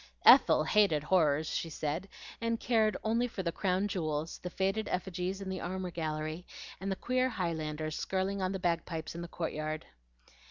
Ethel 0.25 0.63
"hated 0.63 1.03
horrors," 1.03 1.47
she 1.47 1.69
said, 1.69 2.09
and 2.41 2.59
cared 2.59 2.97
only 3.03 3.27
for 3.27 3.43
the 3.43 3.51
crown 3.51 3.87
jewels, 3.87 4.39
the 4.39 4.49
faded 4.49 4.87
effigies 4.89 5.41
in 5.41 5.47
the 5.49 5.61
armor 5.61 5.91
gallery, 5.91 6.43
and 6.79 6.91
the 6.91 6.95
queer 6.95 7.29
Highlanders 7.29 7.99
skirling 7.99 8.41
on 8.41 8.51
the 8.51 8.57
bagpipes 8.57 9.13
in 9.13 9.21
the 9.21 9.27
courtyard. 9.27 9.85